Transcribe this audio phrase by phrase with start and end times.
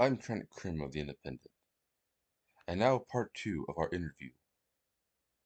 [0.00, 1.50] I'm Trent Krim of The Independent.
[2.68, 4.30] And now part two of our interview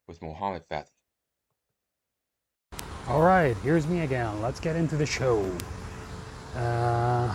[0.06, 0.90] with Mohammed Fathi.
[3.08, 4.42] All right, here's me again.
[4.42, 5.41] Let's get into the show.
[6.54, 7.28] Uh,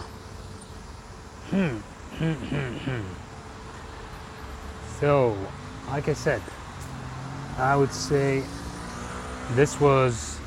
[1.49, 1.77] hmm,
[2.17, 3.01] hmm, hmm, hmm.
[4.99, 5.35] So,
[5.87, 6.41] like I said,
[7.57, 8.43] I would say
[9.53, 10.39] this was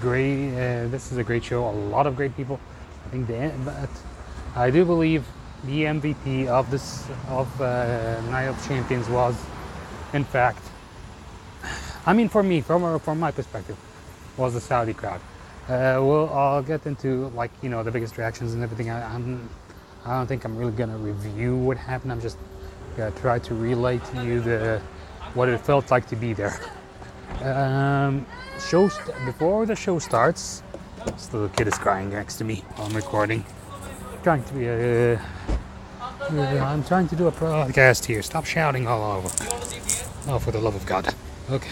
[0.00, 0.54] great.
[0.54, 1.68] Uh, this is a great show.
[1.68, 2.58] A lot of great people.
[3.06, 3.88] I think the but
[4.56, 5.24] I do believe
[5.64, 9.36] the MVP of this of uh, Night of Champions was,
[10.12, 10.62] in fact,
[12.06, 13.76] I mean for me, from from my perspective,
[14.36, 15.20] was the Saudi crowd.
[15.64, 18.90] Uh, well, I'll get into like you know the biggest reactions and everything.
[18.90, 19.48] I, I'm,
[20.04, 22.12] I don't think I'm really gonna review what happened.
[22.12, 22.38] I'm just
[22.96, 24.80] gonna try to relate to you the
[25.34, 26.58] what it felt like to be there.
[27.42, 28.26] Um,
[28.58, 30.62] show st- before the show starts.
[31.04, 33.44] This little kid is crying next to me while I'm recording.
[34.22, 34.68] trying to be.
[34.68, 35.57] Uh,
[36.30, 38.22] I'm trying to do a podcast here.
[38.22, 39.28] Stop shouting all over.
[40.30, 41.14] Oh, for the love of God.
[41.50, 41.70] Okay.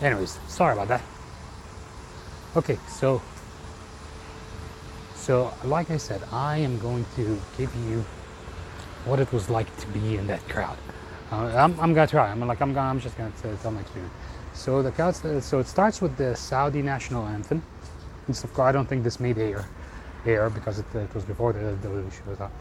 [0.00, 1.02] Anyways, sorry about that.
[2.54, 3.20] Okay, so
[5.14, 8.04] so like I said, I am going to give you
[9.04, 10.76] what it was like to be in that crowd.
[11.32, 12.30] Uh, I'm, I'm gonna try.
[12.30, 14.12] I'm like I'm gonna, I'm just gonna tell my experience.
[14.54, 15.16] So the crowd.
[15.42, 17.62] So it starts with the Saudi national anthem.
[18.28, 19.68] Of I don't think this made air,
[20.24, 22.52] air because it, it was before the the show was out.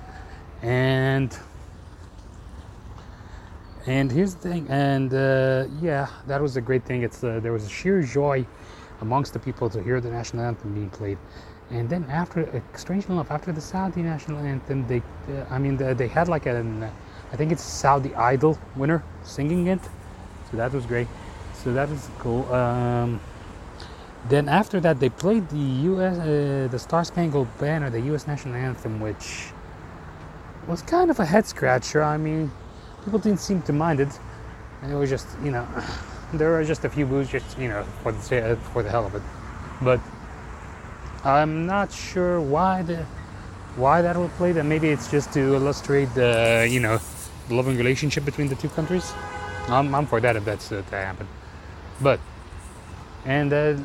[0.62, 1.38] And
[3.86, 4.68] and here's the thing.
[4.70, 7.04] And uh, yeah, that was a great thing.
[7.04, 8.46] It's uh, there was a sheer joy
[9.02, 11.18] amongst the people to hear the national anthem being played.
[11.72, 15.02] And then after, uh, strangely enough, after the Saudi national anthem, they,
[15.34, 16.92] uh, I mean, they had like an, uh,
[17.34, 19.82] I think it's Saudi Idol winner singing it.
[20.52, 21.08] So that was great.
[21.54, 22.52] So that is cool.
[22.54, 23.20] Um,
[24.30, 26.18] then after that, they played the U.S.
[26.18, 28.28] Uh, the Star Spangled Banner, the U.S.
[28.28, 29.48] national anthem, which
[30.68, 32.04] was kind of a head scratcher.
[32.04, 32.52] I mean,
[33.04, 34.20] people didn't seem to mind it,
[34.82, 35.68] and it was just, you know,
[36.34, 39.16] there were just a few boos, just you know, for the for the hell of
[39.16, 39.22] it.
[39.82, 40.00] But
[41.24, 43.06] I'm not sure why the
[43.76, 47.00] why that was played, and maybe it's just to illustrate the, you know,
[47.50, 49.14] the loving relationship between the two countries.
[49.68, 51.28] I'm, I'm for that if that's uh, to happen.
[52.02, 52.20] But
[53.26, 53.78] and uh,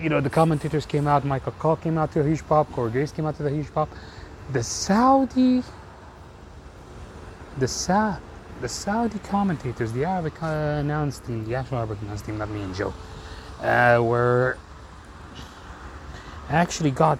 [0.00, 1.24] you know the commentators came out.
[1.24, 2.70] Michael Cole came out to a huge pop.
[2.72, 3.88] Corey Graves came out to a huge pop.
[4.52, 5.62] The Saudi,
[7.58, 8.16] the Sa,
[8.60, 12.62] the Saudi commentators, the Arabic uh, announce team, the actual Arabic announce team, not me
[12.62, 12.92] and Joe,
[13.62, 14.58] uh, were
[16.50, 17.18] actually got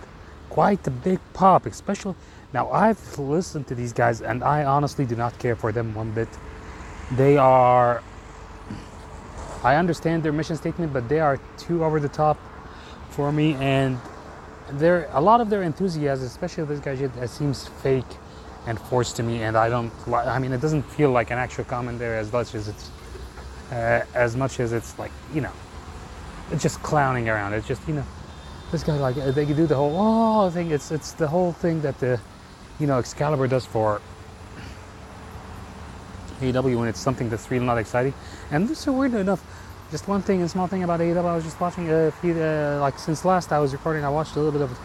[0.50, 1.66] quite a big pop.
[1.66, 2.14] Especially
[2.52, 6.12] now, I've listened to these guys, and I honestly do not care for them one
[6.12, 6.28] bit.
[7.12, 8.02] They are
[9.66, 12.38] I understand their mission statement, but they are too over the top
[13.10, 13.54] for me.
[13.54, 13.98] And
[14.72, 18.04] there, a lot of their enthusiasm, especially this guy, seems fake
[18.66, 19.42] and forced to me.
[19.42, 19.92] And I don't.
[20.12, 22.90] I mean, it doesn't feel like an actual commentary as much as it's
[23.70, 25.52] uh, as much as it's like you know,
[26.50, 27.54] it's just clowning around.
[27.54, 28.04] It's just you know,
[28.72, 30.70] this guy like they can do the whole oh thing.
[30.70, 32.20] It's it's the whole thing that the
[32.78, 34.00] you know Excalibur does for
[36.40, 38.14] AEW when it's something that's really not exciting.
[38.50, 39.42] And this is weird enough.
[39.90, 41.24] Just one thing, a small thing about AEW.
[41.24, 44.34] I was just watching a few, uh, like since last I was recording, I watched
[44.34, 44.78] a little bit of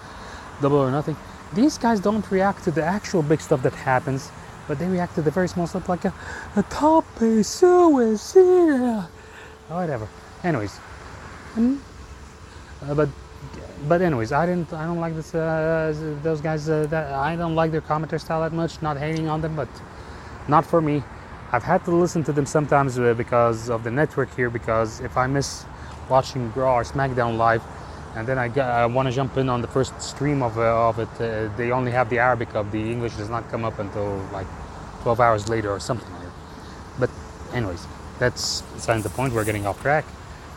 [0.61, 1.17] Double or Nothing.
[1.53, 4.31] These guys don't react to the actual big stuff that happens,
[4.67, 6.13] but they react to the very small stuff, like a,
[6.55, 9.07] a tope suicida,
[9.67, 10.07] whatever.
[10.43, 10.79] Anyways,
[11.57, 13.09] uh, but
[13.87, 14.71] but anyways, I didn't.
[14.73, 15.33] I don't like this.
[15.35, 16.69] Uh, those guys.
[16.69, 18.81] Uh, that I don't like their commentary style that much.
[18.81, 19.69] Not hating on them, but
[20.47, 21.03] not for me.
[21.51, 24.49] I've had to listen to them sometimes uh, because of the network here.
[24.49, 25.65] Because if I miss
[26.09, 27.63] watching Raw or SmackDown live,
[28.15, 30.99] and then I, I want to jump in on the first stream of, uh, of
[30.99, 34.17] it, uh, they only have the Arabic of the English does not come up until
[34.33, 34.47] like
[35.03, 36.31] 12 hours later or something like that.
[36.99, 37.09] But
[37.53, 37.85] anyways,
[38.19, 39.33] that's beside the point.
[39.33, 40.05] We're getting off track,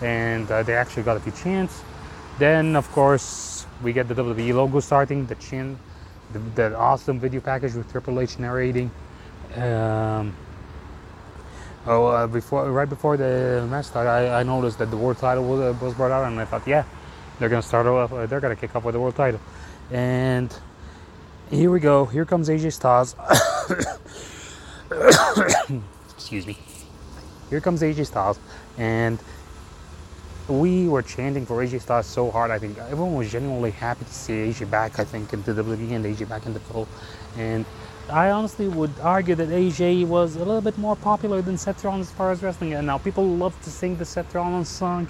[0.02, 1.82] and uh, they actually got a few chants.
[2.38, 5.78] Then of course we get the WWE logo starting, the chin,
[6.32, 8.90] the, the awesome video package with Triple H narrating.
[9.56, 10.34] Um,
[11.86, 15.44] Oh, uh, before right before the match started, I, I, noticed that the world title
[15.44, 16.84] was, uh, was, brought out, and I thought, yeah,
[17.38, 18.12] they're gonna start off.
[18.12, 19.40] Uh, they're gonna kick off with the world title,
[19.90, 20.56] and
[21.50, 22.04] here we go.
[22.06, 23.16] Here comes AJ Styles.
[26.14, 26.58] Excuse me.
[27.50, 28.38] Here comes AJ Styles,
[28.78, 29.18] and
[30.48, 32.50] we were chanting for AJ Styles so hard.
[32.50, 34.98] I think everyone was genuinely happy to see AJ back.
[34.98, 36.88] I think into the WWE and AJ back in the fold,
[37.36, 37.64] and
[38.08, 42.08] I honestly would argue that AJ was a little bit more popular than Seth Rollins
[42.08, 42.74] as far as wrestling.
[42.74, 45.08] And now people love to sing the Seth Rollins song,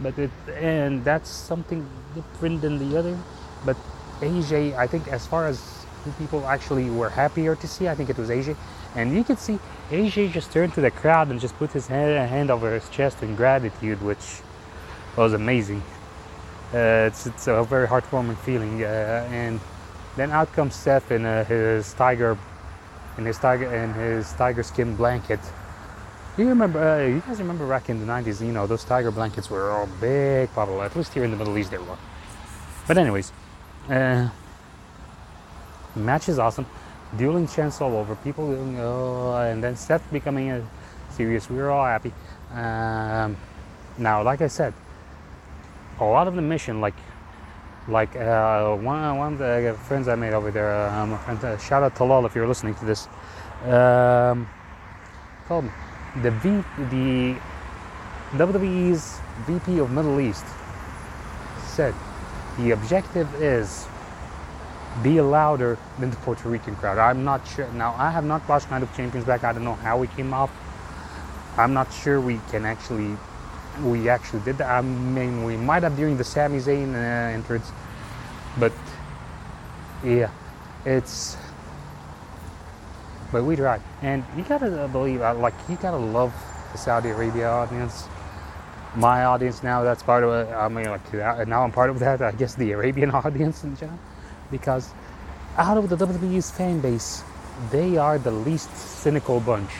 [0.00, 3.18] but it and that's something different than the other.
[3.64, 3.76] But
[4.20, 7.88] AJ, I think as far as people actually were happier to see.
[7.88, 8.56] I think it was AJ,
[8.94, 9.58] and you could see
[9.90, 13.22] AJ just turned to the crowd and just put his hand, hand over his chest
[13.22, 14.40] in gratitude, which
[15.16, 15.82] was amazing.
[16.74, 19.60] Uh, it's it's a very heartwarming feeling, uh, and
[20.16, 22.36] then out comes Seth in uh, his tiger,
[23.18, 25.40] in his tiger in his tiger skin blanket.
[26.38, 26.78] You remember?
[26.78, 28.42] Uh, you guys remember back in the '90s?
[28.44, 30.84] You know those tiger blankets were all big, popular.
[30.84, 31.96] At least here in the Middle East they were.
[32.86, 33.32] But anyways,
[33.88, 34.28] uh,
[35.94, 36.66] match is awesome.
[37.16, 38.16] Dueling chants all over.
[38.16, 38.50] People,
[38.80, 40.62] oh, and then Seth becoming a
[41.08, 41.48] serious.
[41.48, 42.12] We were all happy.
[42.52, 43.38] Um,
[43.96, 44.74] now, like I said,
[46.00, 46.96] a lot of the mission, like
[47.88, 51.82] like uh, one, one of the friends I made over there, my friend, uh, shout
[51.82, 53.08] out to Lol if you're listening to this,
[53.64, 54.46] um,
[55.48, 55.70] told me
[56.22, 56.48] the V,
[56.90, 57.36] the
[58.32, 60.44] WWE's VP of Middle East
[61.66, 61.94] said
[62.58, 63.86] the objective is
[65.02, 66.98] be louder than the Puerto Rican crowd.
[66.98, 67.68] I'm not sure.
[67.72, 69.44] Now, I have not watched Night of Champions back.
[69.44, 70.50] I don't know how we came up.
[71.56, 73.16] I'm not sure we can actually,
[73.82, 74.70] we actually did that.
[74.70, 77.70] I mean, we might have during the Sami Zayn uh, entrance,
[78.58, 78.72] but
[80.04, 80.30] yeah,
[80.84, 81.36] it's.
[83.32, 86.32] But we tried, and you gotta believe, like, you gotta love
[86.72, 88.06] the Saudi Arabia audience.
[88.94, 91.12] My audience now that's part of it i mean like
[91.46, 93.98] now i'm part of that i guess the arabian audience in general.
[94.50, 94.94] Because
[95.58, 97.22] out of the wwe's fan base
[97.70, 99.70] they are the least cynical bunch.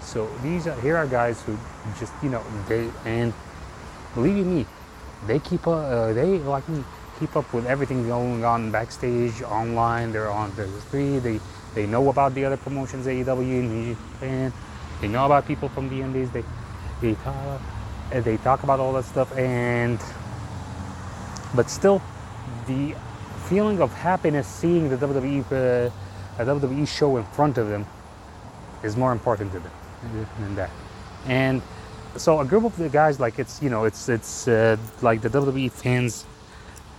[0.00, 1.56] So these are here are guys who
[1.98, 3.32] just you know they and
[4.14, 4.66] believe me
[5.26, 6.84] they keep up uh, they like me
[7.20, 11.38] keep up with everything going on backstage online they're on the three they
[11.74, 14.52] they know about the other promotions aew and japan.
[15.00, 16.44] They know about people from the indies they
[17.00, 17.60] they talk
[18.10, 19.98] they talk about all that stuff and
[21.54, 22.00] but still
[22.66, 22.94] the
[23.48, 25.90] feeling of happiness seeing the WWE
[26.38, 27.86] uh, WWE show in front of them
[28.82, 29.72] is more important to them
[30.38, 30.70] than that.
[31.26, 31.62] And
[32.16, 35.30] so a group of the guys like it's you know it's it's uh, like the
[35.30, 36.24] WWE fans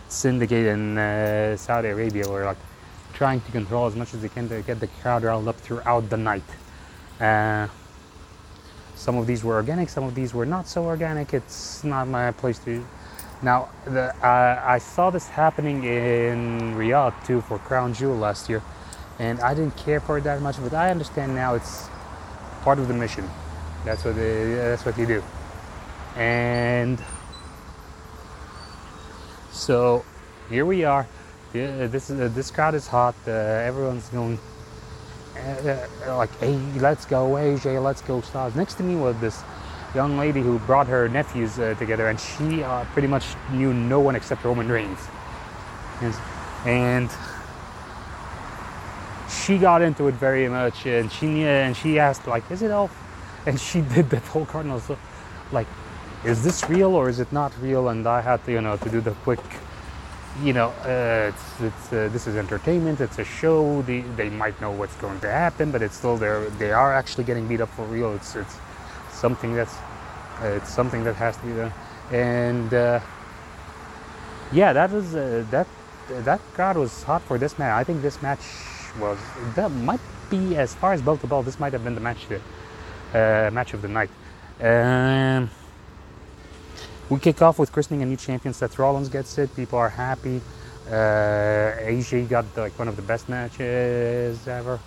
[0.09, 2.57] syndicate in uh, Saudi Arabia were like
[3.23, 6.09] trying to control as much as they can to get the crowd riled up throughout
[6.09, 6.49] the night
[7.19, 7.67] uh,
[8.95, 11.33] some of these were organic, some of these were not so organic.
[11.33, 12.85] It's not my place to.
[13.41, 18.61] Now, the, uh, I saw this happening in Riyadh too for Crown Jewel last year,
[19.19, 20.61] and I didn't care for it that much.
[20.61, 21.87] But I understand now it's
[22.61, 23.29] part of the mission.
[23.85, 25.23] That's what they, that's what you do,
[26.15, 27.01] and
[29.51, 30.05] so
[30.49, 31.07] here we are.
[31.53, 33.13] This uh, this crowd is hot.
[33.27, 34.39] Uh, everyone's going
[35.37, 38.55] uh, uh, like, hey, let's go, AJ, let's go, stars.
[38.55, 39.43] Next to me was this
[39.93, 43.99] young lady who brought her nephews uh, together, and she uh, pretty much knew no
[43.99, 44.97] one except Roman Reigns.
[46.65, 47.09] And
[49.29, 52.89] she got into it very much, and she and she asked like, "Is it all?"
[53.45, 54.97] And she did the whole Cardinal, so
[55.51, 55.67] like,
[56.25, 58.89] "Is this real or is it not real?" And I had to, you know, to
[58.89, 59.39] do the quick
[60.41, 62.99] you know, uh, it's, it's uh, this is entertainment.
[63.01, 63.81] It's a show.
[63.83, 66.49] They, they might know what's going to happen, but it's still there.
[66.51, 68.13] They are actually getting beat up for real.
[68.13, 68.55] It's it's
[69.11, 69.75] something that's
[70.41, 71.73] uh, it's something that has to be done.
[72.11, 72.99] And uh,
[74.51, 75.67] yeah, that was uh, that
[76.09, 77.73] that crowd was hot for this match.
[77.73, 78.41] I think this match
[78.99, 79.19] was
[79.55, 81.45] that might be as far as belt to belt.
[81.45, 82.25] This might have been the match
[83.13, 84.09] uh, match of the night.
[84.59, 85.49] Um,
[87.09, 88.53] we kick off with christening a new champion.
[88.53, 89.55] Seth Rollins gets it.
[89.55, 90.41] People are happy.
[90.87, 94.79] Uh, AJ got like one of the best matches ever.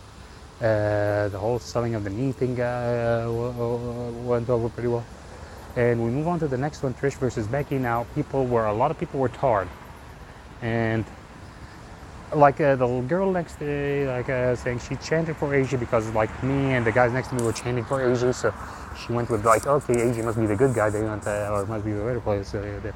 [0.61, 3.27] Uh, the whole selling of the knee thing uh,
[4.25, 5.05] went over pretty well.
[5.77, 7.79] And we move on to the next one, Trish versus Becky.
[7.79, 9.69] Now, people were a lot of people were tarred,
[10.63, 11.05] and
[12.35, 16.09] like uh, the girl next to me, like uh, saying she chanted for Asia because
[16.11, 18.53] like me and the guys next to me were chanting for Asia, so
[18.99, 20.91] she went with like, okay, Asia must be the good guy.
[20.91, 22.53] They want, uh, or must be the better place.
[22.53, 22.93] Yeah,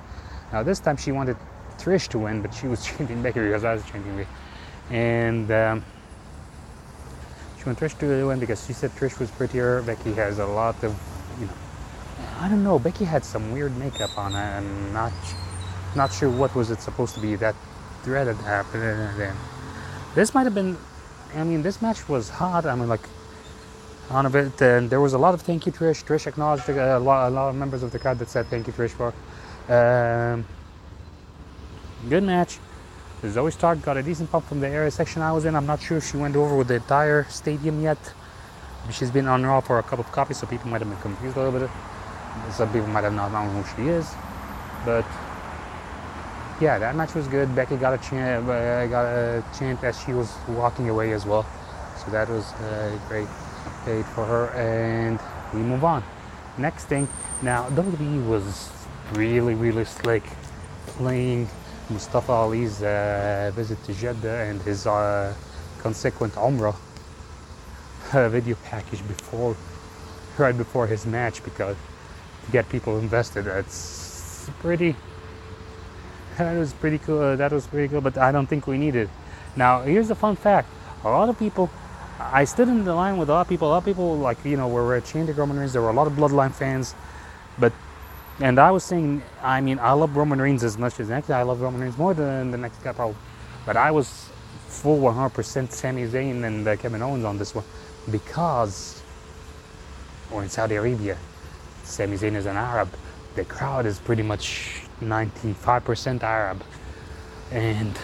[0.52, 1.37] now this time she wanted
[1.78, 4.30] Trish to win, but she was chanting Becky because I was chanting Becky,
[4.90, 5.84] and um,
[7.58, 9.82] she wanted Trish to win because she said Trish was prettier.
[9.82, 10.99] Becky has a lot of,
[11.38, 11.52] you know,
[12.40, 12.78] I don't know.
[12.78, 14.34] Becky had some weird makeup on.
[14.34, 15.12] I'm not
[15.94, 17.37] not sure what was it supposed to be.
[17.37, 17.54] That
[18.02, 18.83] threaded happened.
[19.19, 19.37] Then
[20.14, 20.76] this might have been.
[21.35, 22.66] I mean, this match was hot.
[22.66, 23.07] I mean, like
[24.11, 26.04] on a bit, And there was a lot of thank you, Trish.
[26.04, 28.73] Trish acknowledged a lot, a lot of members of the crowd that said thank you,
[28.73, 29.14] Trish, for.
[29.73, 30.45] Um,
[32.09, 32.59] good match.
[33.23, 35.54] Zoey Stark got a decent pop from the area section I was in.
[35.54, 37.99] I'm not sure if she went over with the entire stadium yet.
[38.90, 41.37] She's been on Raw for a couple of copies, so people might have been confused
[41.37, 41.71] a little bit.
[42.50, 44.11] Some people might have not known who she is.
[44.85, 45.04] But
[46.61, 47.55] yeah, that match was good.
[47.55, 51.47] Becky got a chant, uh, got a chant as she was walking away as well,
[51.97, 53.29] so that was uh, great,
[53.85, 54.50] great for her.
[54.50, 55.19] And
[55.55, 56.05] we move on.
[56.59, 57.09] Next thing,
[57.43, 58.71] now WWE was
[59.14, 60.23] really, really slick,
[60.87, 61.49] playing
[61.88, 65.35] Mustafa Ali's uh, visit to Jeddah and his uh,
[65.79, 66.76] consequent Umrah
[68.31, 69.57] video package before,
[70.37, 71.76] right before his match, because
[72.45, 74.95] to get people invested, that's pretty.
[76.40, 77.37] That was pretty cool.
[77.37, 79.11] That was pretty cool, but I don't think we need it.
[79.56, 80.68] Now, here's a fun fact:
[81.04, 81.68] a lot of people.
[82.18, 83.68] I stood in the line with a lot of people.
[83.68, 85.75] A lot of people, like you know, were at chanting Roman Reigns.
[85.75, 86.94] There were a lot of Bloodline fans,
[87.59, 87.75] but
[88.40, 91.28] and I was saying, I mean, I love Roman Reigns as much as the next
[91.28, 91.40] guy.
[91.40, 93.16] I love Roman Reigns more than the next guy, probably.
[93.66, 94.30] But I was
[94.66, 97.64] full 100% Sami Zayn and uh, Kevin Owens on this one
[98.11, 99.02] because
[100.30, 101.18] we're in Saudi Arabia.
[101.85, 102.88] Sami Zayn is an Arab.
[103.34, 106.62] The crowd is pretty much 95% Arab.
[107.52, 107.99] And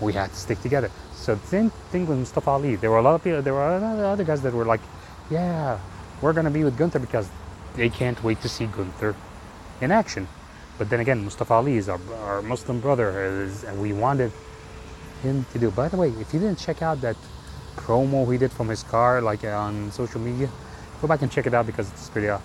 [0.00, 0.90] we had to stick together.
[1.14, 2.76] So the same thing with Mustafa Ali.
[2.76, 4.80] There were a lot of people, there were other guys that were like,
[5.30, 5.78] yeah,
[6.22, 7.28] we're to be with Gunther because
[7.74, 9.14] they can't wait to see Gunther
[9.80, 10.26] in action.
[10.78, 14.32] But then again, Mustafa Ali is our, our Muslim brother, is, and we wanted
[15.22, 15.70] him to do.
[15.70, 17.16] By the way, if you didn't check out that
[17.76, 20.48] promo he did from his car, like on social media,
[21.02, 22.28] go back and check it out because it's pretty.
[22.28, 22.38] Uh,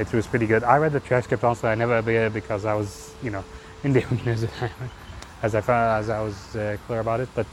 [0.00, 0.64] it was pretty good.
[0.64, 1.68] I read the transcript also.
[1.68, 3.44] I never did because I was, you know,
[3.84, 4.02] in the
[5.42, 7.28] as I found, as I was uh, clear about it.
[7.34, 7.46] But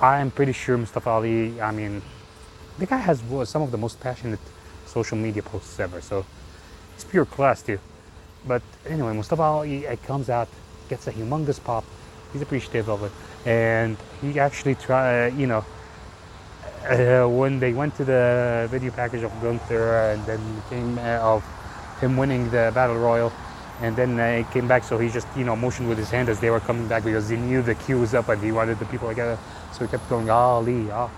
[0.00, 1.60] I'm pretty sure Mustafa Ali.
[1.60, 2.00] I mean,
[2.78, 4.40] the guy has some of the most passionate
[4.86, 6.00] social media posts ever.
[6.00, 6.24] So
[6.94, 7.80] it's pure class too.
[8.46, 10.48] But anyway, Mustafa Ali it comes out,
[10.88, 11.84] gets a humongous pop.
[12.32, 13.12] He's appreciative of it,
[13.46, 15.64] and he actually try, you know,
[16.86, 21.44] uh, when they went to the video package of Gunther and then came uh, of
[22.00, 23.32] him winning the battle royal,
[23.80, 24.84] and then uh, it came back.
[24.84, 27.28] So he just you know motioned with his hand as they were coming back because
[27.28, 29.38] he knew the queue was up and he wanted the people together.
[29.72, 31.10] So he kept going Ali, ah.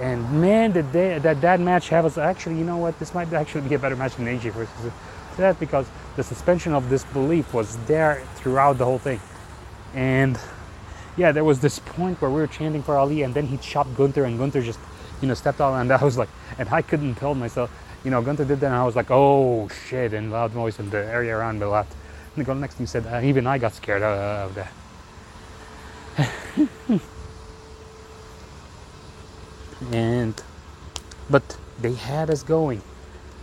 [0.00, 2.58] And man, did they, that that match have us actually?
[2.58, 2.98] You know what?
[2.98, 4.92] This might actually be a better match than AJ versus
[5.36, 9.20] that because the suspension of disbelief was there throughout the whole thing.
[9.94, 10.38] And
[11.16, 13.94] yeah, there was this point where we were chanting for Ali, and then he chopped
[13.94, 14.78] Gunther, and Gunther just,
[15.22, 17.70] you know, stepped out, and I was like, and I couldn't tell myself,
[18.04, 20.90] you know, Gunther did that, and I was like, oh shit, and loud noise in
[20.90, 21.94] the area around me laughed.
[22.34, 24.72] And the girl next to me said, uh, even I got scared uh, of that.
[29.92, 30.42] and,
[31.30, 32.82] but they had us going.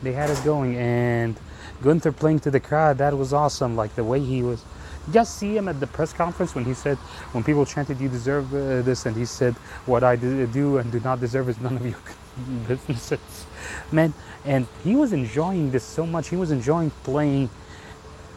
[0.04, 1.40] They had us going, and
[1.82, 3.76] Gunther playing to the crowd, that was awesome.
[3.76, 4.64] Like the way he was.
[5.12, 6.98] Guys see him at the press conference when he said,
[7.32, 11.00] when people chanted, "You deserve uh, this," and he said, "What I do and do
[11.00, 12.00] not deserve is none of your
[12.68, 13.46] businesses."
[13.92, 14.14] Man,
[14.46, 16.30] and he was enjoying this so much.
[16.30, 17.50] He was enjoying playing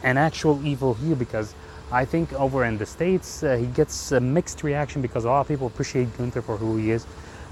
[0.03, 1.53] an actual evil heel because
[1.91, 5.41] I think over in the states uh, he gets a mixed reaction because a lot
[5.41, 7.05] of people appreciate Gunther for who he is,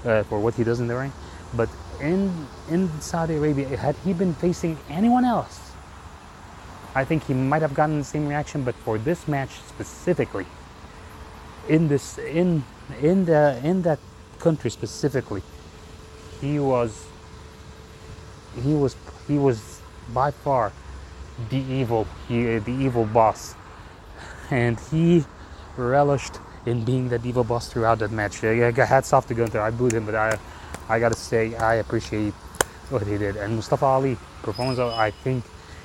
[0.04, 1.12] uh, for what he does in the ring.
[1.54, 1.68] But
[2.00, 5.61] in in Saudi Arabia, had he been facing anyone else,
[6.94, 10.46] I think he might have gotten the same reaction, but for this match specifically,
[11.68, 12.64] in this in
[13.00, 13.98] in the in that
[14.38, 15.42] country specifically,
[16.40, 17.06] he was
[18.62, 18.96] he was
[19.26, 19.80] he was
[20.12, 20.72] by far
[21.48, 23.54] the evil he, the evil boss,
[24.50, 25.24] and he
[25.76, 28.40] relished in being the evil boss throughout that match.
[28.40, 29.60] Hats off to Gunther.
[29.60, 30.38] I booed him, but I
[30.88, 32.34] I gotta say I appreciate
[32.90, 33.36] what he did.
[33.36, 35.44] And Mustafa Ali performance, I think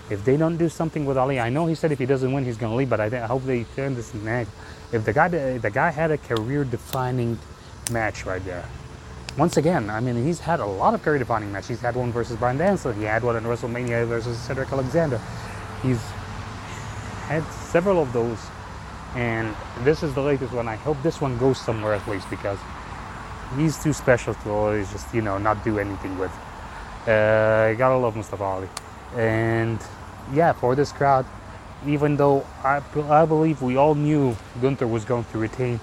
[0.09, 2.45] if they don't do something with Ali, I know he said if he doesn't win,
[2.45, 4.47] he's going to leave, but I, I hope they turn this neck.
[4.91, 7.37] If the guy, the guy had a career-defining
[7.91, 8.65] match right there.
[9.37, 11.67] Once again, I mean, he's had a lot of career-defining matches.
[11.67, 12.97] He's had one versus Bryan Danielson.
[12.97, 15.21] He had one in WrestleMania versus Cedric Alexander.
[15.83, 16.01] He's
[17.27, 18.39] had several of those,
[19.15, 20.67] and this is the latest one.
[20.67, 22.57] I hope this one goes somewhere at least because
[23.57, 26.31] he's too special to always just you know not do anything with.
[27.07, 28.69] Uh, I gotta love Mustafa Ali,
[29.15, 29.79] and
[30.33, 31.25] yeah, for this crowd,
[31.85, 35.79] even though I, I believe we all knew Gunther was going to retain,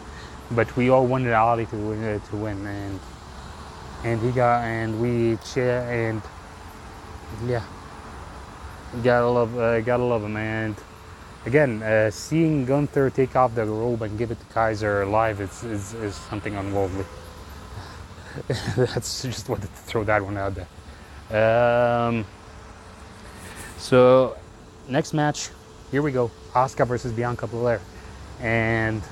[0.51, 3.01] but we all wanted Ali to win, uh, to win, and
[4.05, 6.21] and he got and we cheer and
[7.47, 7.63] yeah,
[9.03, 10.77] gotta love uh, gotta love him and
[11.47, 15.65] again uh, seeing Gunther take off the robe and give it to Kaiser live is
[15.65, 17.07] is, is something unworldly.
[18.77, 20.69] That's just wanted to throw that one out there.
[21.31, 22.27] Um,
[23.85, 24.35] so,
[24.89, 25.51] next match,
[25.91, 27.83] here we go Asuka versus Bianca Belair.
[28.41, 29.03] And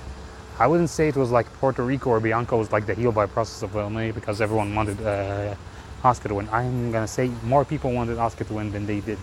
[0.58, 3.26] I wouldn't say it was like Puerto Rico or Bianca was like the heel by
[3.26, 5.54] process of elimination because everyone wanted uh,
[6.02, 6.48] Asuka to win.
[6.50, 9.18] I'm gonna say more people wanted Asuka to win than they did,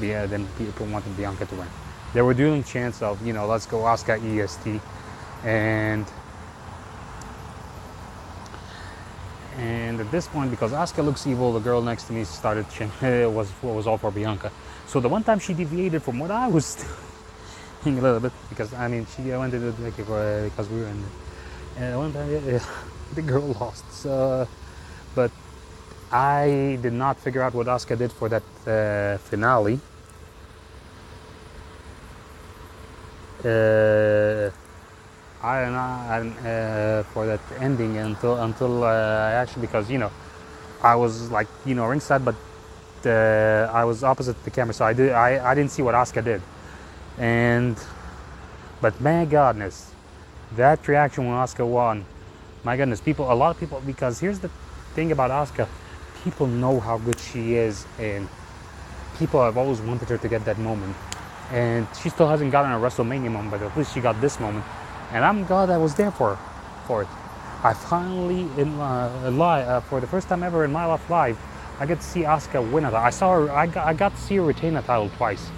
[0.00, 1.68] yeah, than people wanted Bianca to win.
[2.14, 4.80] They were doing chants of, you know, let's go Asuka EST.
[5.42, 6.06] And
[9.58, 13.34] and at this point, because Asuka looks evil, the girl next to me started chanting,
[13.34, 14.52] was was all for Bianca.
[14.92, 16.76] So the one time she deviated from what I was
[17.82, 19.72] doing a little bit, because I mean, she went to the
[20.44, 21.02] because we were in.
[21.78, 22.62] And one time, yeah,
[23.14, 23.90] the girl lost.
[23.90, 24.46] So,
[25.14, 25.30] but
[26.12, 29.80] I did not figure out what Asuka did for that uh, finale.
[33.42, 34.50] Uh,
[35.42, 40.12] I don't know uh, for that ending until until uh, actually because you know
[40.82, 42.34] I was like you know ringside, but
[43.06, 46.24] uh, I was opposite the camera, so I did I, I didn't see what Asuka
[46.24, 46.42] did,
[47.18, 47.76] and
[48.80, 49.92] but my goodness,
[50.56, 52.04] that reaction when Asuka won,
[52.64, 54.50] my goodness, people a lot of people because here's the
[54.94, 55.68] thing about Asuka,
[56.24, 58.28] people know how good she is, and
[59.18, 60.96] people have always wanted her to get that moment,
[61.50, 64.64] and she still hasn't gotten a WrestleMania moment, but at least she got this moment.
[65.12, 66.38] And I'm glad I was there for
[66.86, 67.08] for it.
[67.62, 71.38] I finally in uh, live uh, for the first time ever in my life live,
[71.78, 72.94] I get to see Asuka win it.
[72.94, 73.50] I saw her.
[73.50, 75.50] I got, I got to see her retain a title twice,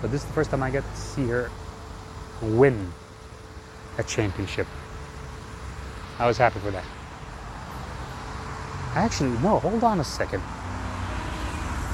[0.00, 1.50] but this is the first time I get to see her
[2.40, 2.92] win
[3.98, 4.66] a championship.
[6.18, 6.84] I was happy for that.
[8.94, 9.58] Actually, no.
[9.58, 10.42] Hold on a second.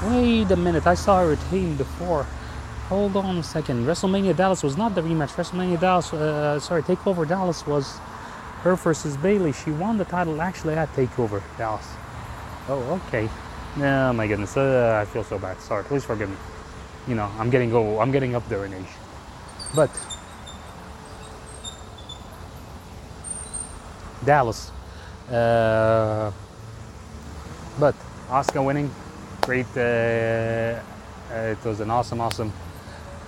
[0.05, 0.87] Wait a minute.
[0.87, 2.25] I saw her retain before.
[2.87, 3.85] Hold on a second.
[3.85, 5.33] WrestleMania Dallas was not the rematch.
[5.35, 7.97] WrestleMania Dallas, uh, sorry, Takeover Dallas was
[8.61, 9.51] her versus Bayley.
[9.51, 11.87] She won the title actually at Takeover Dallas.
[12.69, 13.29] Oh, okay.
[13.75, 15.59] Oh my goodness, uh, I feel so bad.
[15.59, 16.35] Sorry, please forgive me.
[17.07, 17.99] You know, I'm getting old.
[17.99, 18.85] I'm getting up there in age.
[19.75, 19.89] But
[24.23, 24.71] Dallas.
[25.29, 26.31] Uh,
[27.79, 27.95] but
[28.29, 28.93] Asuka winning,
[29.41, 29.65] great.
[29.75, 30.79] Uh,
[31.31, 32.53] it was an awesome, awesome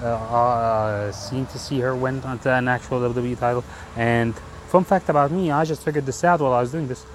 [0.01, 3.63] uh, uh, seem to see her win onto an actual WWE title.
[3.95, 4.35] And
[4.67, 7.05] fun fact about me, I just figured this out while I was doing this.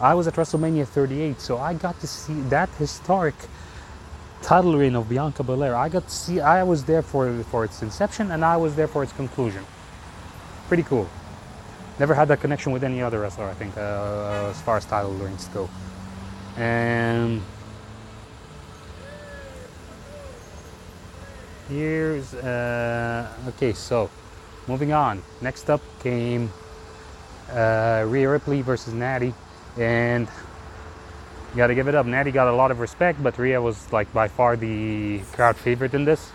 [0.00, 3.34] I was at WrestleMania 38, so I got to see that historic
[4.40, 5.76] title reign of Bianca Belair.
[5.76, 8.88] I got to see, I was there for for its inception, and I was there
[8.88, 9.64] for its conclusion.
[10.68, 11.06] Pretty cool.
[11.98, 15.12] Never had that connection with any other wrestler, I think, uh, as far as title
[15.12, 15.68] reigns go.
[16.56, 17.42] And
[21.68, 24.10] here's uh, okay so
[24.66, 26.50] moving on next up came
[27.52, 29.32] uh, Rhea Ripley versus Natty
[29.78, 30.26] and
[31.50, 32.06] you gotta give it up.
[32.06, 35.94] Natty got a lot of respect but Rhea was like by far the crowd favorite
[35.94, 36.30] in this.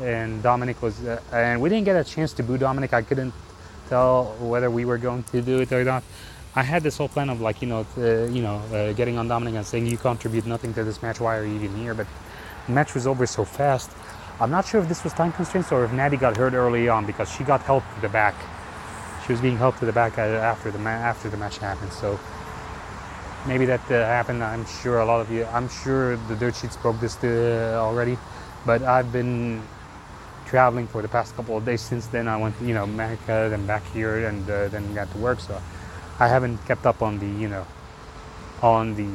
[0.00, 2.92] And Dominic was uh, and we didn't get a chance to boo Dominic.
[2.92, 3.32] I couldn't
[3.88, 6.02] tell whether we were going to do it or not.
[6.56, 9.28] I had this whole plan of like you know uh, you know uh, getting on
[9.28, 11.20] Dominic and saying you contribute nothing to this match.
[11.20, 11.94] Why are you even here?
[11.94, 12.06] But
[12.66, 13.90] the match was over so fast.
[14.40, 17.06] I'm not sure if this was time constraints or if Natty got hurt early on
[17.06, 18.34] because she got help to the back.
[19.26, 21.92] She was being helped to the back after the ma- after the match happened.
[21.92, 22.18] So
[23.46, 24.42] maybe that uh, happened.
[24.42, 25.44] I'm sure a lot of you.
[25.46, 28.18] I'm sure the dirt sheets broke this uh, already,
[28.66, 29.62] but I've been
[30.46, 32.28] traveling for the past couple of days since then.
[32.28, 35.40] I went, you know, America, then back here, and uh, then got to work.
[35.40, 35.60] So
[36.20, 37.66] I haven't kept up on the, you know,
[38.62, 39.08] on the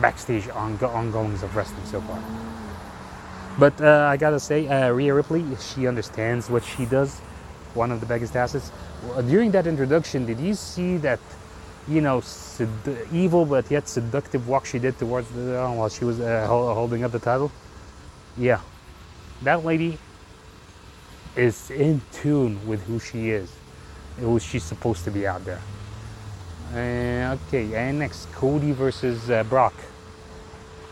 [0.00, 2.22] backstage ongoings of wrestling so far.
[3.58, 7.20] But uh, I gotta say, uh, Rhea Ripley, she understands what she does.
[7.74, 8.72] One of the biggest assets.
[9.26, 11.20] During that introduction, did you see that,
[11.88, 12.22] you know,
[13.12, 17.04] evil but yet seductive walk she did towards the uh, while she was uh, holding
[17.04, 17.50] up the title?
[18.36, 18.60] Yeah,
[19.42, 19.98] that lady
[21.36, 23.50] is in tune with who she is,
[24.18, 25.60] who she's supposed to be out there.
[26.72, 29.74] Uh, okay, and next, Cody versus uh, Brock.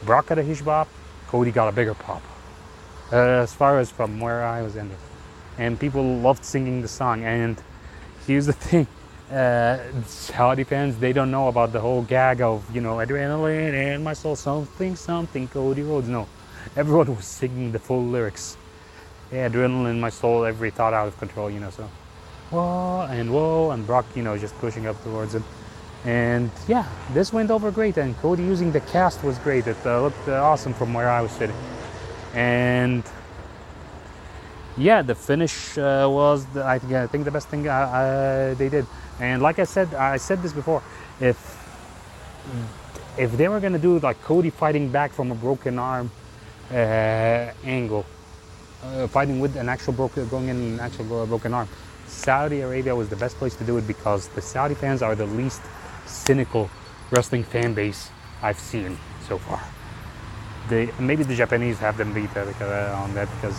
[0.05, 0.89] Brock got a huge pop.
[1.29, 2.23] Cody got a bigger pop
[3.13, 4.87] uh, as far as from where I was it.
[5.59, 7.25] And people loved singing the song.
[7.25, 7.61] And
[8.27, 8.87] here's the thing
[9.31, 14.05] uh, Saudi fans, they don't know about the whole gag of, you know, adrenaline and
[14.05, 16.09] my soul, something, something, Cody Rhodes.
[16.09, 16.27] No,
[16.77, 18.57] everyone was singing the full lyrics.
[19.33, 21.89] Yeah, adrenaline in my soul, every thought out of control, you know, so.
[22.51, 25.45] Whoa, and whoa, and Brock, you know, just pushing up towards him.
[26.05, 29.67] And yeah, this went over great, and Cody using the cast was great.
[29.67, 31.55] It uh, looked uh, awesome from where I was sitting
[32.35, 33.03] and
[34.77, 38.55] yeah, the finish uh, was the, I, think, I think the best thing uh, uh,
[38.55, 38.87] they did.
[39.21, 40.83] And like I said, I said this before.
[41.21, 41.37] If
[43.19, 46.11] if they were gonna do like Cody fighting back from a broken arm
[46.71, 46.75] uh,
[47.65, 48.07] angle,
[48.83, 51.69] uh, fighting with an actual broken going in an actual broken arm,
[52.07, 55.27] Saudi Arabia was the best place to do it because the Saudi fans are the
[55.27, 55.63] least
[56.07, 56.71] cynical
[57.11, 58.11] wrestling fan base
[58.43, 58.97] I've seen
[59.29, 59.63] so far
[60.71, 63.57] maybe the Japanese have them beat uh, on that because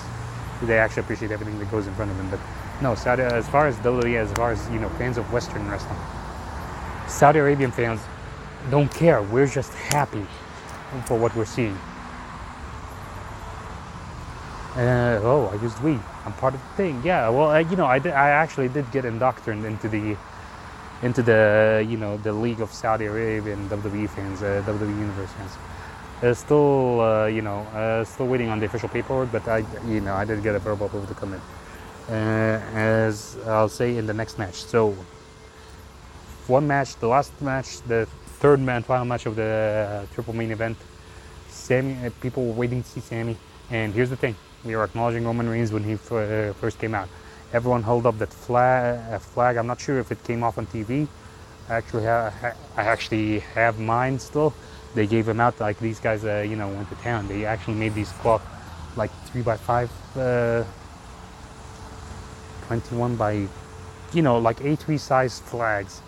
[0.63, 2.30] they actually appreciate everything that goes in front of them.
[2.30, 2.39] But
[2.82, 6.00] no, Saudi, as far as WWE, as far as you know, fans of Western wrestling,
[7.08, 8.02] Saudi Arabian fans
[8.70, 9.22] don't care.
[9.22, 10.26] We're just happy
[11.06, 11.78] for what we're seeing.
[14.76, 16.00] Uh, oh, I used we.
[16.26, 17.02] I'm part of the thing.
[17.04, 17.30] Yeah.
[17.30, 20.17] Well, I, you know, I did, I actually did get indoctrinated into the
[21.04, 25.58] into the you know the League of Saudi Arabian WWE fans, uh, WWE Universe fans.
[26.24, 30.02] Uh, still, uh, you know, uh, still waiting on the official paperwork, but I, you
[30.02, 31.41] know, I did get a verbal approval to come in.
[32.12, 34.56] Uh, as I'll say in the next match.
[34.56, 34.97] So,
[36.47, 38.06] one match, the last match, the
[38.41, 39.43] third man, final match of the
[40.10, 40.78] uh, triple main event.
[41.47, 43.38] Sami, uh, people were waiting to see Sami,
[43.69, 47.08] and here's the thing: we were acknowledging Roman Reigns when he f- first came out.
[47.54, 49.21] Everyone held up that flag.
[49.21, 49.56] flag.
[49.56, 51.08] I'm not sure if it came off on TV.
[51.69, 52.34] I actually, ha-
[52.76, 54.54] I actually have mine still.
[54.95, 57.30] They gave them out like these guys, uh, you know, went to town.
[57.30, 58.45] They actually made these cloth
[58.97, 60.65] like three by five, uh,
[62.67, 63.47] 21 by,
[64.13, 66.02] you know, like A3 size flags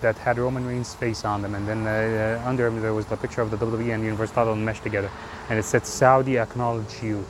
[0.00, 3.16] that had Roman Reigns' face on them, and then uh, under him there was the
[3.16, 5.10] picture of the WWE and Universal title meshed together,
[5.48, 7.24] and it said "Saudi acknowledge you."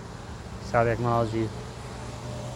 [0.64, 1.48] Saudi acknowledge you.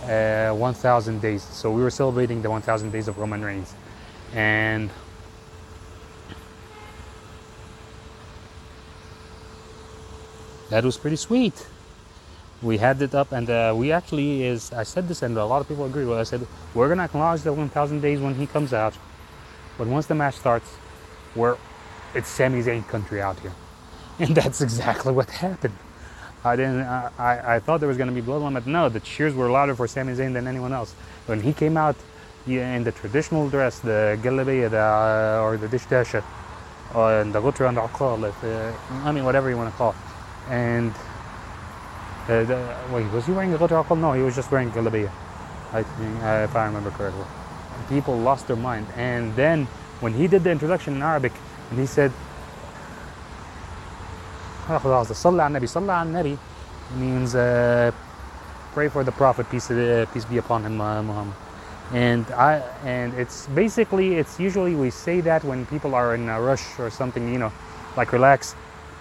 [0.04, 1.42] Uh, 1,000 days.
[1.42, 3.74] So we were celebrating the 1,000 days of Roman Reigns,
[4.34, 4.88] and
[10.70, 11.66] that was pretty sweet.
[12.66, 14.72] We had it up, and uh, we actually is.
[14.72, 16.04] I said this, and a lot of people agree.
[16.04, 18.94] Well, I said we're gonna acknowledge the 1,000 days when he comes out,
[19.78, 20.68] but once the match starts,
[21.36, 21.56] we're
[22.14, 23.52] it's Sami Zayn country out here,
[24.18, 25.76] and that's exactly what happened.
[26.44, 26.80] I didn't.
[26.82, 28.66] I, I, I thought there was going to be blood limit.
[28.66, 30.92] No, the cheers were louder for Sami Zayn than anyone else.
[31.26, 31.96] When he came out
[32.48, 36.24] in the traditional dress, the galabiya, the uh, or the dishdasha,
[36.94, 39.96] or the gutra and the aqal, uh, I mean whatever you want to call it.
[40.50, 40.92] And
[42.28, 43.96] uh, the, wait, was he wearing a ghutrakal?
[43.98, 45.10] No, he was just wearing galabiya,
[45.72, 47.24] I think, uh, if I remember correctly.
[47.88, 48.86] People lost their mind.
[48.96, 49.66] And then
[50.00, 51.32] when he did the introduction in Arabic,
[51.70, 52.10] and he said,
[54.68, 56.38] ah, Sallallahu al Nabi,
[56.96, 57.92] means uh,
[58.72, 61.34] pray for the Prophet, peace, uh, peace be upon him, uh, Muhammad.
[61.92, 66.40] And I and it's basically it's usually we say that when people are in a
[66.40, 67.52] rush or something, you know,
[67.96, 68.56] like relax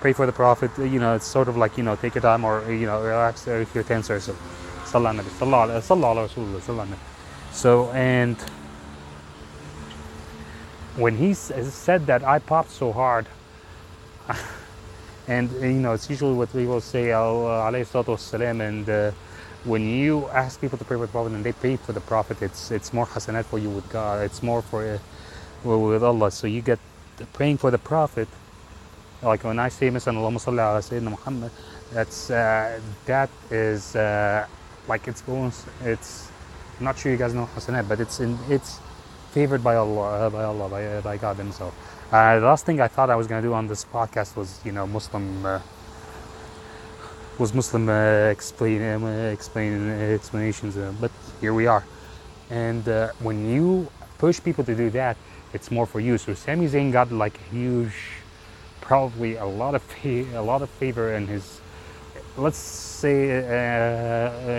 [0.06, 2.46] pray for the Prophet, you know, it's sort of like, you know, take your time
[2.46, 4.34] or, you know, relax if you're tense or so.
[4.86, 6.89] Sallallahu Alaihi Wasallam.
[7.52, 8.38] So, and
[10.96, 13.26] when he said that, I popped so hard.
[15.28, 19.12] and, you know, it's usually what people say, oh, uh, alayhi salatu wasalam, and uh,
[19.63, 22.44] when you ask people to pray for the Prophet and they pray for the Prophet,
[22.44, 24.24] it's it's more hasanat for you with God.
[24.24, 26.30] It's more for uh, with Allah.
[26.30, 26.78] So you get
[27.34, 28.28] praying for the Prophet
[29.22, 31.50] like when i say مثلا اللهم صل على سيدنا محمد
[31.92, 34.46] that's uh, that is uh,
[34.88, 35.53] like it's going
[35.85, 36.29] it's
[36.79, 38.79] I'm not sure you guys know hasanat but it's in it's
[39.33, 41.74] favored by allah by allah by, by god himself
[42.12, 44.61] uh, the last thing I thought I was going to do on this podcast was,
[44.64, 45.61] you know, Muslim uh,
[47.38, 51.85] was Muslim uh, explain uh, explain explanations, uh, but here we are.
[52.50, 55.16] And uh, when you push people to do that,
[55.53, 56.18] it's more for you.
[56.18, 57.94] So Sami Zayn got like a huge,
[58.86, 61.60] probably a lot of a lot of favor in his,
[62.38, 63.15] let's say,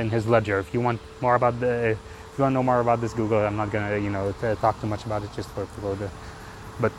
[0.01, 0.59] in his ledger.
[0.59, 3.39] If you want more about the, if you want to know more about this, Google.
[3.39, 6.11] I'm not gonna, you know, talk too much about it just for people to,
[6.81, 6.93] but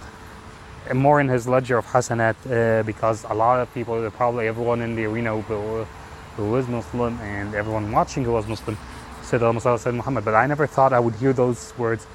[0.94, 4.96] more in his ledger of Hasanat uh, because a lot of people, probably everyone in
[4.96, 5.86] the arena who,
[6.52, 8.78] was Muslim and everyone watching who was Muslim
[9.24, 10.24] said Al said Muhammad.
[10.24, 12.08] But I never thought I would hear those words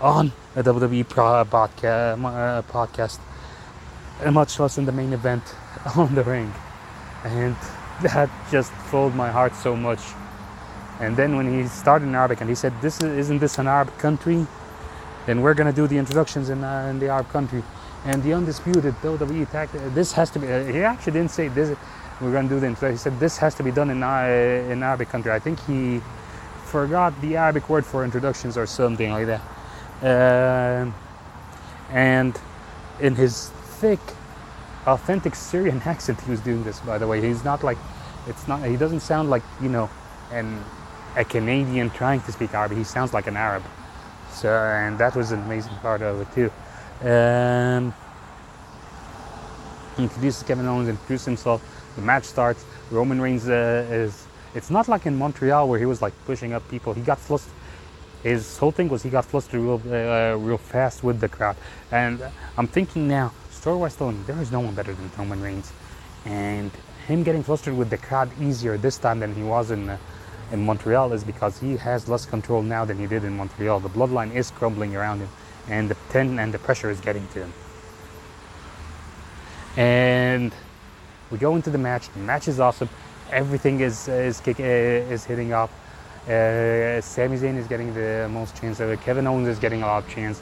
[0.00, 3.18] on a WWE podcast, uh, podcast,
[4.26, 5.42] much less in the main event
[5.96, 6.52] on the ring.
[7.24, 7.56] And
[8.02, 10.00] that just filled my heart so much.
[11.00, 13.68] And then when he started in Arabic and he said, "This is, isn't this an
[13.68, 14.46] Arab country?"
[15.26, 17.62] Then we're gonna do the introductions in, uh, in the Arab country
[18.04, 19.68] and the undisputed WWE tag.
[19.94, 20.50] This has to be.
[20.50, 21.76] Uh, he actually didn't say this.
[22.20, 22.92] We're to do the introduction.
[22.92, 25.30] He said this has to be done in uh, in Arabic country.
[25.30, 26.00] I think he
[26.64, 29.42] forgot the Arabic word for introductions or something like that.
[30.02, 30.90] Uh,
[31.90, 32.38] and
[33.00, 34.00] in his thick,
[34.86, 36.80] authentic Syrian accent, he was doing this.
[36.80, 37.78] By the way, he's not like
[38.26, 38.62] it's not.
[38.64, 39.88] He doesn't sound like you know
[40.32, 40.62] an
[41.16, 42.78] a Canadian trying to speak Arabic.
[42.78, 43.62] He sounds like an Arab.
[44.32, 46.50] So, and that was an amazing part of it too.
[47.08, 47.94] Um,
[49.98, 51.62] introduces Kevin Owens, introduces himself.
[51.96, 52.64] The match starts.
[52.90, 54.26] Roman Reigns uh, is.
[54.54, 56.92] It's not like in Montreal where he was like pushing up people.
[56.94, 57.52] He got flustered.
[58.22, 61.56] His whole thing was he got flustered real, uh, real fast with the crowd.
[61.92, 62.22] And
[62.56, 65.72] I'm thinking now, story-wise, there is no one better than Roman Reigns.
[66.24, 66.70] And
[67.06, 69.98] him getting flustered with the crowd easier this time than he was in uh,
[70.50, 73.80] in Montreal is because he has less control now than he did in Montreal.
[73.80, 75.28] The bloodline is crumbling around him,
[75.68, 77.52] and the ten and the pressure is getting to him.
[79.76, 80.52] And
[81.30, 82.08] we go into the match.
[82.14, 82.88] The match is awesome.
[83.30, 85.70] Everything is is kick, uh, is hitting up.
[86.24, 88.80] Uh, Sami Zayn is getting the most chance.
[88.80, 90.40] Uh, Kevin Owens is getting a lot of chance.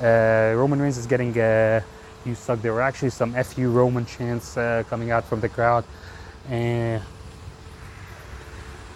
[0.00, 1.80] Uh, Roman Reigns is getting uh,
[2.26, 2.60] you suck.
[2.62, 5.84] There were actually some FU Roman chants uh, coming out from the crowd.
[6.48, 7.02] And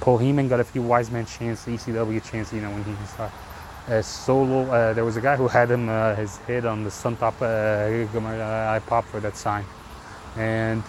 [0.00, 3.34] Paul Heyman got a few wise man chants, ECW chants, you know, when he started.
[3.88, 6.90] Uh, solo, uh, there was a guy who had him uh, his head on the
[6.90, 7.34] sun top.
[7.40, 9.64] Uh, I popped for that sign,
[10.36, 10.82] and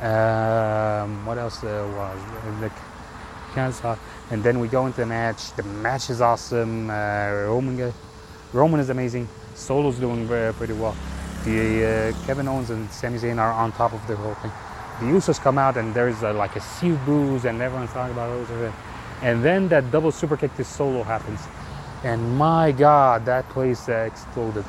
[0.00, 2.70] um, what else uh, was?
[4.30, 5.52] And then we go into the match.
[5.52, 6.90] The match is awesome.
[6.90, 7.92] Uh, Roman,
[8.52, 9.28] Roman is amazing.
[9.54, 10.96] Solo's doing very, pretty well.
[11.44, 14.52] The Kevin Owens and Sami Zayn are on top of the whole thing
[15.00, 18.72] the Usos come out and there's like a sea booze and everyone's talking about those.
[19.22, 21.40] And then that double super kick to Solo happens.
[22.02, 24.64] And my God, that place uh, exploded.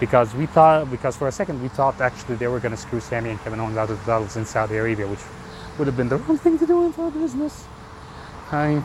[0.00, 3.00] Because we thought, because for a second we thought actually they were going to screw
[3.00, 5.20] Sami and Kevin Owens out of the battles in Saudi Arabia, which
[5.78, 7.64] would have been the wrong thing to do in for business.
[8.52, 8.82] I,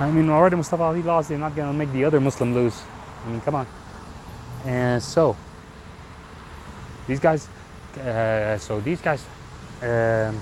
[0.00, 2.82] I mean, already Mustafa Ali lost, they're not going to make the other Muslim lose.
[3.24, 3.66] I mean, come on.
[4.64, 5.36] And so,
[7.06, 7.48] these guys,
[8.00, 9.24] uh, so these guys
[9.82, 10.40] um,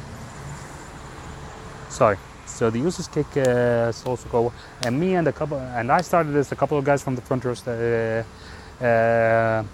[1.89, 2.19] sorry.
[2.47, 4.53] So the Usos kick uh, also go,
[4.85, 6.53] and me and a couple, and I started this.
[6.53, 9.65] A couple of guys from the front row uh,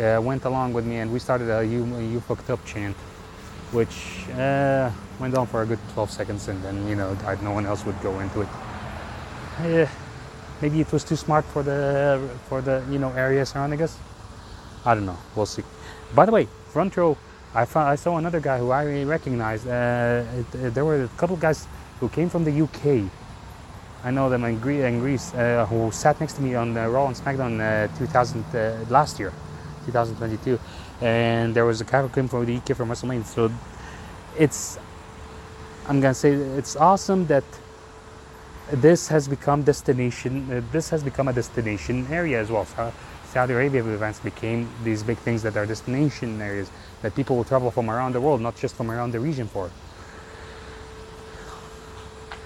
[0.00, 2.96] uh, went along with me, and we started a "You You fucked up" chant,
[3.70, 7.42] which uh, went on for a good 12 seconds, and then you know died.
[7.42, 8.48] No one else would go into it.
[9.60, 9.86] Uh,
[10.60, 13.96] maybe it was too smart for the for the you know area surrounding us.
[14.86, 15.18] I don't know.
[15.34, 15.64] We'll see.
[16.14, 17.18] By the way, front row
[17.54, 19.66] I, found, I saw another guy who I recognized.
[19.66, 20.22] Uh,
[20.52, 21.66] it, there were a couple guys
[22.00, 23.10] who came from the UK.
[24.04, 27.16] I know them in, Greece, uh, who sat next to me on uh, Raw and
[27.16, 29.32] SmackDown uh, 2000 uh, last year,
[29.86, 30.60] 2022,
[31.00, 33.24] and there was a guy who came from the UK from WrestleMania.
[33.24, 33.50] So
[34.38, 34.78] it's,
[35.88, 37.44] I'm gonna say, it's awesome that
[38.70, 40.64] this has become destination.
[40.70, 42.66] This has become a destination area as well.
[42.66, 42.92] So,
[43.36, 46.70] Saudi Arabia events became these big things that are destination areas
[47.02, 49.70] that people will travel from around the world, not just from around the region for.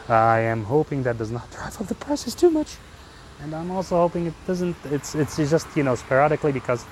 [0.08, 2.74] I am hoping that does not drive up the prices too much,
[3.40, 4.74] and I'm also hoping it doesn't.
[4.86, 6.84] It's it's just you know sporadically because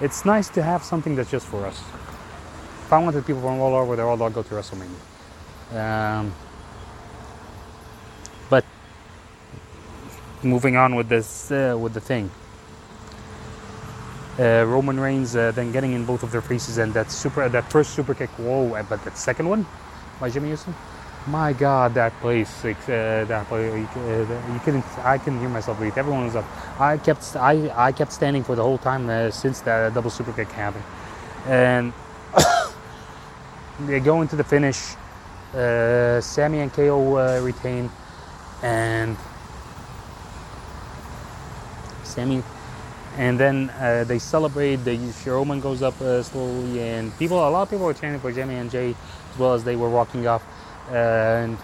[0.00, 1.78] it's nice to have something that's just for us.
[2.86, 5.02] If I wanted people from all over the world, I'll go to WrestleMania.
[5.78, 6.34] Um,
[8.50, 8.64] but
[10.42, 12.32] moving on with this uh, with the thing
[14.38, 17.70] uh, Roman Reigns uh, then getting in both of their faces and that super that
[17.70, 18.30] first super kick.
[18.30, 19.66] Whoa but that second one?
[20.20, 20.74] By Jimmy Uso?
[21.26, 25.96] My god that place uh, that place, uh, you couldn't I couldn't hear myself breathe.
[25.96, 26.44] Everyone was up.
[26.80, 30.32] I kept I, I kept standing for the whole time uh, since that double super
[30.32, 30.84] kick happened.
[31.46, 31.92] And
[33.88, 34.96] they go into the finish.
[35.54, 37.88] Uh, Sami and KO retain.
[38.62, 39.16] And
[42.02, 42.42] Sami
[43.16, 44.76] and then uh, they celebrate.
[44.76, 48.32] The Roman goes up uh, slowly, and people, a lot of people were chanting for
[48.32, 50.44] Jimmy and Jay as well as they were walking off.
[50.90, 51.58] Uh, and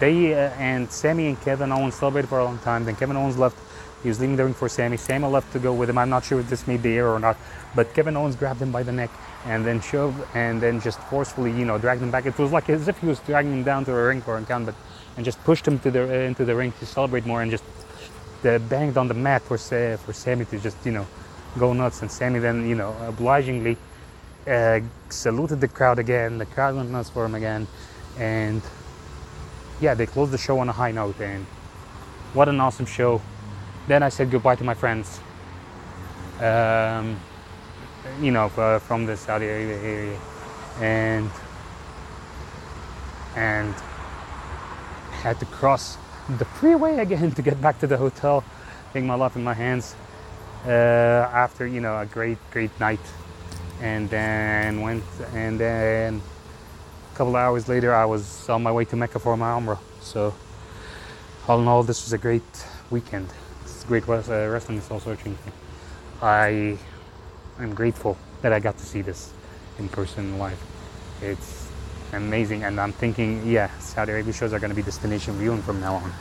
[0.00, 2.84] they uh, and Sami and Kevin Owens celebrated for a long time.
[2.84, 3.56] Then Kevin Owens left.
[4.02, 4.98] He was leaving the ring for Sami.
[4.98, 5.96] Sami left to go with him.
[5.96, 7.38] I'm not sure if this made the air or not,
[7.74, 9.10] but Kevin Owens grabbed him by the neck
[9.46, 12.26] and then shoved and then just forcefully, you know, dragged him back.
[12.26, 14.42] It was like as if he was dragging him down to a ring for a
[14.42, 14.74] count, but
[15.16, 17.64] and just pushed him to the uh, into the ring to celebrate more and just
[18.46, 21.06] uh, banged on the mat for for Sami to just you know
[21.58, 23.76] go nuts, and Sami then you know obligingly
[24.46, 26.38] uh, saluted the crowd again.
[26.38, 27.66] The crowd went nuts for him again,
[28.18, 28.62] and
[29.80, 31.20] yeah, they closed the show on a high note.
[31.20, 31.44] And
[32.32, 33.20] what an awesome show!
[33.86, 35.20] Then I said goodbye to my friends.
[36.40, 37.20] Um,
[38.20, 40.20] you know, uh, from the Saudi Arabia area,
[40.80, 41.30] and
[43.36, 43.74] and
[45.22, 45.96] had to cross
[46.28, 48.44] the freeway again to get back to the hotel,
[48.92, 49.94] taking my life in my hands
[50.66, 53.00] uh, after you know a great great night,
[53.80, 56.22] and then went and then
[57.12, 59.78] a couple hours later I was on my way to Mecca for my Umrah.
[60.00, 60.34] So
[61.46, 63.28] all in all, this was a great weekend.
[63.64, 65.36] It's great uh, wrestling soul searching.
[66.22, 66.78] I
[67.60, 69.32] am grateful that I got to see this
[69.78, 70.58] in person live.
[71.20, 71.68] It's
[72.12, 72.64] amazing.
[72.64, 75.94] And I'm thinking, yeah, Saudi Arabia shows are going to be destination viewing from now
[75.96, 76.12] on.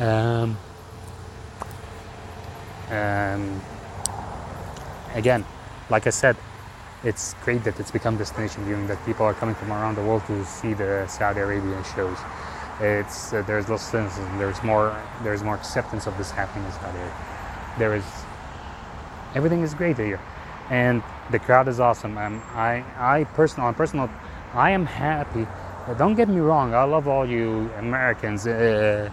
[0.00, 0.56] Um,
[2.90, 3.60] um,
[5.14, 5.44] again,
[5.90, 6.36] like I said,
[7.04, 10.24] it's great that it's become destination viewing that people are coming from around the world
[10.26, 12.18] to see the Saudi Arabian shows.
[12.80, 16.98] It's uh, there's less sense there's more there's more acceptance of this happening in Saudi
[16.98, 17.14] Arabia.
[17.78, 18.04] There is
[19.34, 20.20] everything is great here,
[20.70, 22.16] and the crowd is awesome.
[22.18, 24.08] And I I personal on personal
[24.54, 25.46] I am happy.
[25.96, 26.74] Don't get me wrong.
[26.74, 29.08] I love all you Americans, uh,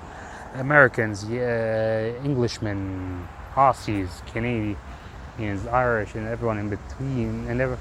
[0.55, 3.25] Americans, Englishmen,
[3.55, 7.77] Aussies, Canadians, Irish, and everyone in between, and ever,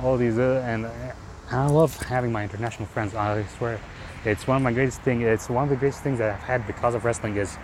[0.00, 0.38] all these.
[0.38, 0.86] Uh, and
[1.50, 3.16] I love having my international friends.
[3.16, 3.80] I swear,
[4.24, 5.24] it's one of my greatest things.
[5.24, 7.58] It's one of the greatest things that I've had because of wrestling is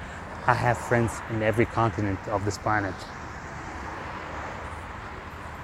[0.48, 2.94] I have friends in every continent of this planet.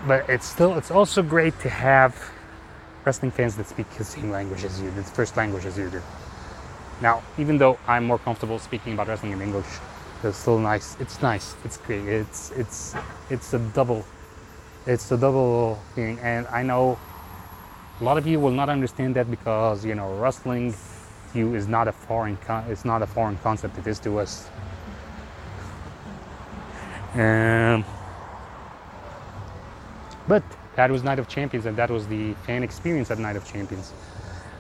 [0.07, 2.15] But it's still, it's also great to have
[3.09, 6.03] wrestling fans that speak the same language as you, the first language as you do.
[7.01, 9.71] Now, even though I'm more comfortable speaking about wrestling in English,
[10.23, 10.95] it's still nice.
[11.01, 11.47] It's nice.
[11.65, 12.05] It's great.
[12.07, 12.95] It's it's
[13.31, 14.05] it's a double,
[14.85, 16.19] it's a double thing.
[16.21, 16.99] And I know
[18.01, 20.75] a lot of you will not understand that because you know wrestling
[21.33, 23.79] to you is not a foreign con- it's not a foreign concept.
[23.79, 24.51] It is to us.
[27.15, 27.87] Um,
[30.33, 30.45] but
[30.79, 33.93] that was Night of Champions, and that was the fan experience at Night of Champions.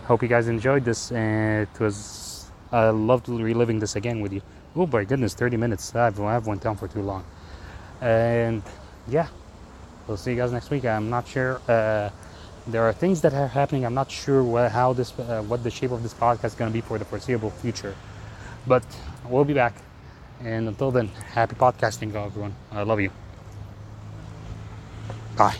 [0.06, 4.42] Hope you guys enjoyed this, and it was I loved reliving this again with you.
[4.74, 5.94] Oh my goodness, 30 minutes.
[5.94, 7.24] I've, I've went down for too long.
[8.00, 8.64] And
[9.06, 9.28] yeah,
[10.08, 10.84] we'll see you guys next week.
[10.84, 11.60] I'm not sure.
[11.68, 12.10] Uh,
[12.66, 13.86] there are things that are happening.
[13.86, 16.70] I'm not sure what, how this, uh, what the shape of this podcast is going
[16.70, 17.94] to be for the foreseeable future.
[18.66, 18.84] But
[19.28, 19.76] we'll be back.
[20.40, 22.56] And until then, happy podcasting, everyone.
[22.72, 23.10] I love you.
[25.36, 25.58] Bye.